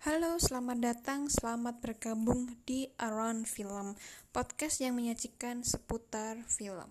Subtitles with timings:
[0.00, 4.00] Halo, selamat datang, selamat bergabung di Around Film,
[4.32, 6.88] podcast yang menyajikan seputar film.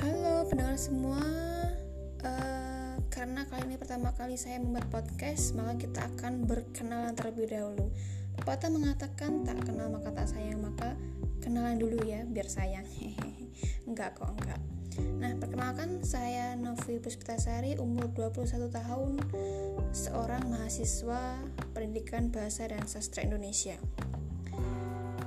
[0.00, 1.20] Halo pendengar semua,
[3.90, 7.90] pertama kali saya membuat podcast, maka kita akan berkenalan terlebih dahulu.
[8.38, 10.94] Pepatah mengatakan tak kenal maka tak sayang, maka
[11.42, 12.86] kenalan dulu ya biar sayang.
[13.90, 14.62] enggak kok, enggak.
[15.18, 19.26] Nah, perkenalkan saya Novi Puspitasari, umur 21 tahun,
[19.90, 21.42] seorang mahasiswa
[21.74, 23.74] Pendidikan Bahasa dan Sastra Indonesia.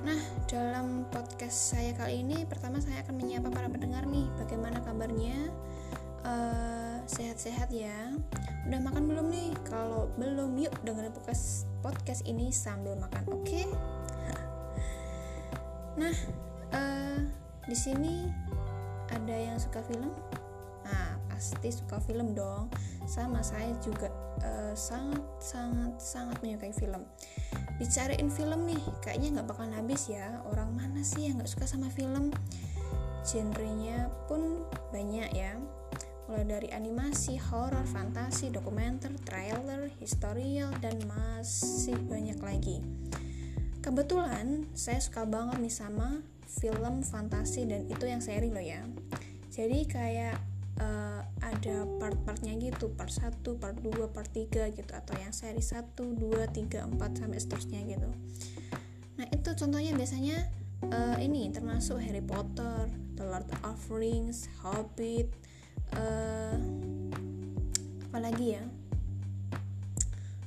[0.08, 5.52] Nah, dalam podcast saya kali ini, pertama saya akan menyapa para pendengar nih, bagaimana kabarnya?
[6.24, 8.16] Uh, sehat-sehat ya.
[8.64, 9.50] Udah makan belum nih?
[9.68, 13.44] Kalau belum, yuk dengerin podcast podcast ini sambil makan, oke?
[13.44, 13.66] Okay?
[15.94, 16.16] Nah,
[16.74, 17.22] uh,
[17.70, 18.26] di sini
[19.14, 20.10] ada yang suka film?
[20.82, 22.66] Nah, pasti suka film dong.
[23.06, 24.10] Sama saya juga
[24.42, 27.06] uh, sangat sangat sangat menyukai film
[27.78, 31.90] bicarain film nih kayaknya nggak bakal habis ya orang mana sih yang nggak suka sama
[31.90, 32.30] film
[33.26, 34.62] genrenya pun
[34.94, 35.58] banyak ya
[36.26, 42.80] mulai dari animasi, horror, fantasi, dokumenter, trailer, historial, dan masih banyak lagi.
[43.84, 48.80] Kebetulan saya suka banget nih sama film fantasi dan itu yang seri loh ya.
[49.52, 50.40] Jadi kayak
[50.80, 55.94] uh, ada part-partnya gitu part 1, part 2, part 3 gitu atau yang seri 1,
[55.94, 56.18] 2,
[56.50, 58.10] 3, 4 sampai seterusnya gitu
[59.14, 60.50] nah itu contohnya biasanya
[60.90, 65.30] uh, ini termasuk Harry Potter, The Lord of Rings, Hobbit
[65.92, 66.56] uh,
[68.08, 68.64] apalagi ya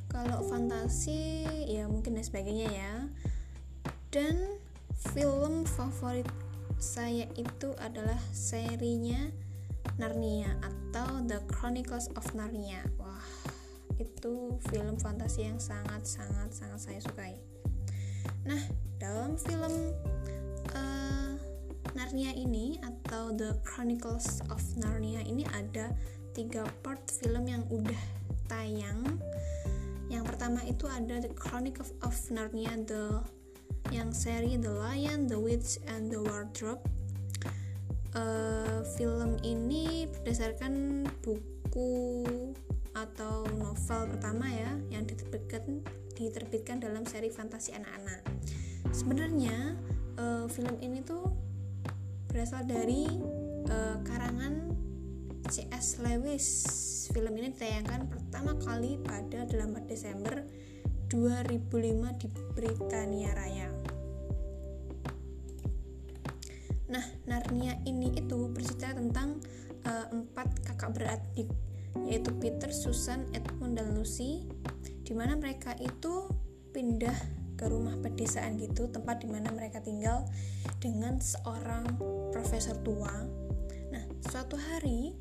[0.10, 2.94] kalau fantasi ya mungkin dan sebagainya ya
[4.10, 4.58] dan
[5.14, 6.26] film favorit
[6.78, 9.30] saya itu adalah serinya
[9.98, 12.86] Narnia atau The Chronicles of Narnia.
[13.02, 13.26] Wah,
[13.98, 17.34] itu film fantasi yang sangat sangat sangat saya sukai.
[18.46, 18.62] Nah,
[19.02, 19.96] dalam film
[20.78, 21.27] uh,
[21.98, 25.90] Narnia ini atau The Chronicles of Narnia ini ada
[26.38, 28.02] tiga part film yang udah
[28.46, 29.18] tayang.
[30.06, 33.26] Yang pertama itu ada The Chronicles of Narnia the
[33.90, 36.86] yang seri The Lion, The Witch, and The Wardrobe
[38.14, 42.22] uh, film ini berdasarkan buku
[42.94, 45.82] atau novel pertama ya yang diterbitkan
[46.14, 48.22] diterbitkan dalam seri fantasi anak-anak.
[48.94, 49.74] Sebenarnya
[50.22, 51.47] uh, film ini tuh
[52.38, 53.10] berasal dari
[53.66, 54.70] uh, karangan
[55.50, 55.98] C.S.
[56.06, 56.46] Lewis.
[57.10, 60.46] Film ini ditayangkan pertama kali pada 8 Desember
[61.10, 63.74] 2005 di Britania Raya.
[66.94, 69.42] Nah, Narnia ini itu bercerita tentang
[69.90, 71.50] uh, empat kakak beradik,
[72.06, 74.46] yaitu Peter, Susan, Edmund, dan Lucy,
[75.02, 76.30] di mana mereka itu
[76.70, 77.18] pindah
[77.58, 80.30] ke rumah pedesaan gitu, tempat di mana mereka tinggal
[80.78, 81.90] dengan seorang
[82.30, 83.26] profesor tua.
[83.90, 85.18] Nah, suatu hari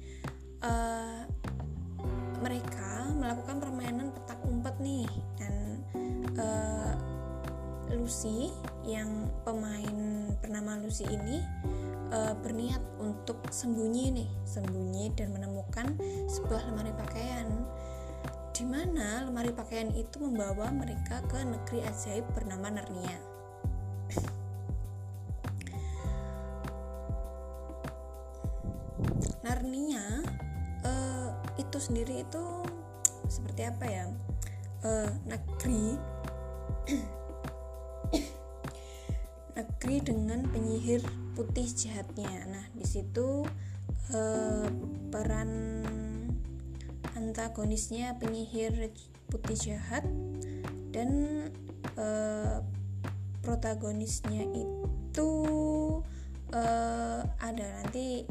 [0.61, 1.25] uh,
[2.45, 5.09] mereka melakukan permainan petak umpet nih,
[5.41, 5.81] dan
[6.37, 6.93] uh,
[7.97, 8.53] Lucy
[8.85, 11.41] yang pemain bernama Lucy ini
[12.13, 15.97] uh, berniat untuk sembunyi nih, sembunyi dan menemukan
[16.29, 17.49] sebuah lemari pakaian
[18.57, 23.21] di mana lemari pakaian itu membawa mereka ke negeri ajaib bernama Narnia.
[29.45, 30.25] Narnia
[30.89, 32.45] uh, itu sendiri itu
[33.29, 34.09] seperti apa ya?
[34.81, 36.01] Uh, negeri
[39.61, 41.05] negeri dengan penyihir
[41.37, 42.49] putih jahatnya.
[42.49, 43.45] Nah, di situ
[44.13, 44.69] eh,
[45.13, 45.51] peran
[47.37, 48.97] antagonisnya penyihir
[49.29, 50.09] putih jahat
[50.89, 51.45] dan
[52.01, 52.57] eh,
[53.45, 55.31] protagonisnya itu
[56.57, 58.25] eh, ada nanti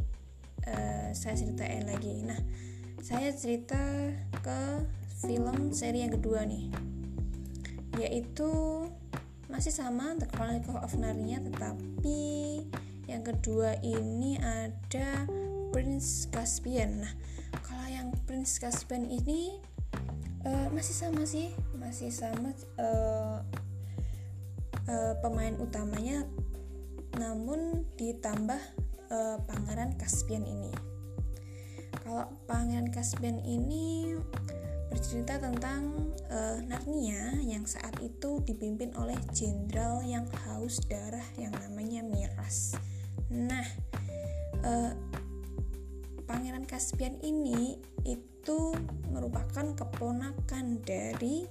[0.65, 2.25] eh, saya ceritain lagi.
[2.25, 2.41] Nah,
[3.05, 3.77] saya cerita
[4.41, 4.81] ke
[5.21, 6.73] film seri yang kedua nih,
[8.01, 8.49] yaitu
[9.53, 12.25] masih sama The Chronicle of Narnia tetapi
[13.05, 15.29] yang kedua ini ada
[15.69, 17.13] Prince Caspian nah
[17.63, 19.55] kalau yang Prince Caspian ini
[20.43, 21.53] uh, masih sama sih.
[21.77, 23.39] Masih sama uh,
[24.89, 26.25] uh, pemain utamanya.
[27.15, 28.59] Namun ditambah
[29.11, 30.71] uh, Pangeran Caspian ini.
[32.03, 34.13] Kalau Pangeran Caspian ini
[34.91, 42.05] bercerita tentang uh, Narnia yang saat itu dipimpin oleh jenderal yang haus darah yang namanya
[42.05, 42.77] Miras.
[43.27, 43.65] Nah,
[44.63, 44.91] uh,
[46.25, 48.73] Pangeran Caspian ini itu
[49.13, 51.45] merupakan keponakan dari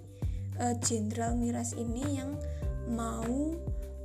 [0.82, 2.38] jenderal uh, Miras ini yang
[2.90, 3.58] mau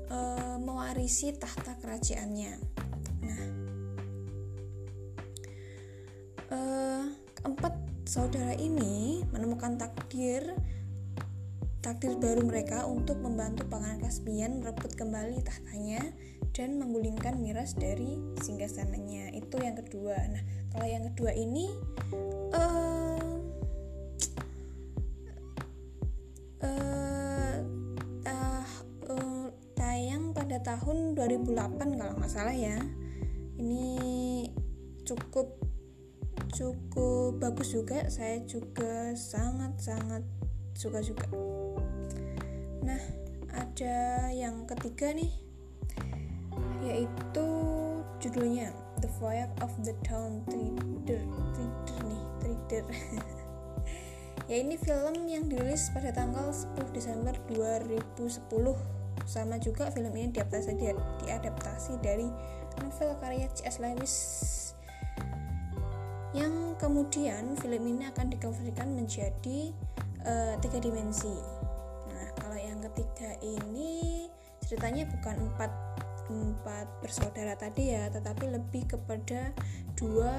[0.10, 2.54] uh, mewarisi tahta kerajaannya.
[3.22, 3.44] Nah,
[6.50, 7.04] uh,
[7.38, 7.74] keempat
[8.10, 10.58] saudara ini menemukan takdir
[11.80, 16.02] takdir baru mereka untuk membantu Pangeran Caspian merebut kembali tahtanya
[16.54, 19.32] dan menggulingkan miras dari singgasananya.
[19.36, 20.18] Itu yang kedua.
[20.18, 20.44] Nah
[20.74, 21.72] kalau yang kedua ini
[22.54, 23.00] uh,
[29.80, 32.78] tayang pada tahun 2008 kalau nggak salah ya.
[33.60, 33.88] Ini
[35.04, 35.60] cukup
[36.54, 38.08] cukup bagus juga.
[38.08, 40.24] Saya juga sangat-sangat
[40.78, 41.28] suka juga.
[42.86, 43.02] Nah
[43.52, 45.49] ada yang ketiga nih
[46.84, 47.48] yaitu
[48.20, 51.24] judulnya The Voyage of the Town Trader
[51.56, 52.86] Trader nih Trader
[54.50, 58.40] ya ini film yang dirilis pada tanggal 10 Desember 2010
[59.30, 60.74] sama juga film ini diadaptasi,
[61.22, 62.26] diadaptasi dari
[62.82, 63.78] novel karya C.S.
[63.78, 64.16] Lewis
[66.34, 69.74] yang kemudian film ini akan dikonversikan menjadi
[70.26, 71.34] uh, tiga dimensi.
[72.14, 74.30] Nah, kalau yang ketiga ini
[74.62, 75.72] ceritanya bukan empat
[76.30, 79.52] empat bersaudara tadi ya, tetapi lebih kepada
[79.98, 80.32] dua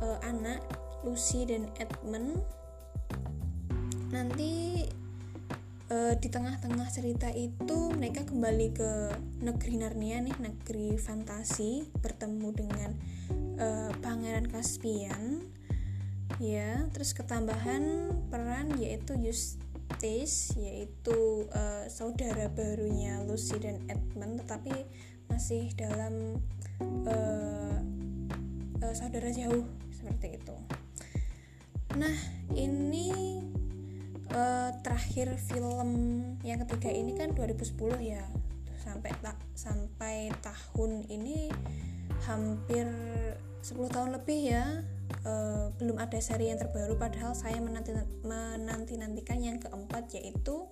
[0.00, 0.62] uh, anak
[1.02, 2.38] Lucy dan Edmund.
[4.14, 4.86] Nanti
[5.90, 8.90] uh, di tengah-tengah cerita itu mereka kembali ke
[9.42, 12.90] negeri Narnia nih, negeri fantasi, bertemu dengan
[13.58, 15.52] uh, Pangeran Caspian
[16.40, 19.18] ya terus ketambahan peran yaitu
[19.92, 24.72] Eustace yaitu uh, saudara barunya Lucy dan Edmund tetapi
[25.28, 26.40] masih dalam
[27.04, 27.78] uh,
[28.80, 30.56] uh, saudara jauh seperti itu.
[32.00, 32.16] Nah
[32.56, 33.44] ini
[34.32, 35.90] uh, terakhir film
[36.40, 38.24] yang ketiga ini kan 2010 ya.
[38.80, 41.52] Sampai tak sampai tahun ini
[42.24, 42.88] hampir
[43.60, 44.64] 10 tahun lebih ya
[45.24, 47.92] uh, belum ada seri yang terbaru padahal saya menanti
[48.24, 50.66] menanti nantikan yang keempat yaitu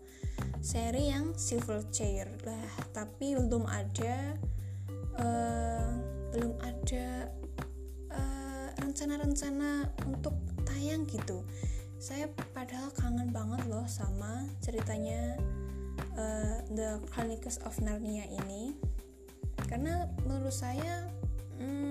[0.61, 2.29] seri yang Silver Chair.
[2.45, 4.37] Lah tapi belum ada
[5.19, 5.93] uh,
[6.31, 7.27] belum ada
[8.15, 11.43] eh, rencana-rencana untuk tayang gitu.
[11.99, 15.37] Saya padahal kangen banget loh sama ceritanya
[16.15, 18.79] uh, The Chronicles of Narnia ini.
[19.67, 21.11] Karena menurut saya
[21.59, 21.90] hmm,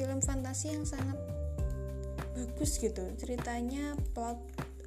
[0.00, 1.20] film fantasi yang sangat
[2.32, 3.04] bagus gitu.
[3.20, 4.40] Ceritanya plot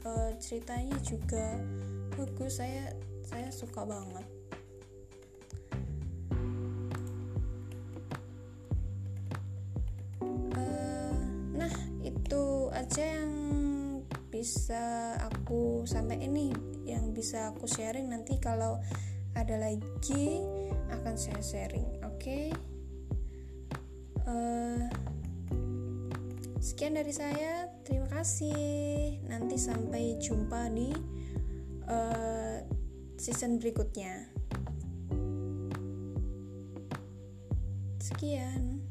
[0.10, 1.54] uh, ceritanya juga
[2.18, 2.58] bagus.
[2.58, 2.90] Saya
[3.22, 4.26] saya suka banget.
[10.58, 11.14] Uh,
[11.62, 13.34] nah itu aja yang
[14.34, 16.50] bisa aku sampai ini
[16.90, 18.10] yang bisa aku sharing.
[18.10, 18.82] Nanti kalau
[19.38, 20.42] ada lagi
[20.90, 22.18] akan saya sharing oke?
[22.18, 22.73] okay?
[24.28, 24.84] Uh,
[26.60, 27.72] sekian dari saya.
[27.88, 29.24] Terima kasih.
[29.28, 30.92] Nanti sampai jumpa di
[31.88, 32.58] uh,
[33.16, 34.28] season berikutnya.
[38.04, 38.83] Sekian